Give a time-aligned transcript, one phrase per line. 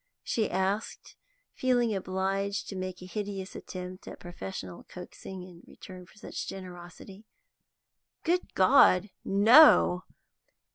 [0.23, 1.15] she asked,
[1.53, 7.23] feeling obliged to make a hideous attempt at professional coaxing in return for such generosity.
[8.23, 10.05] "Good God, no!"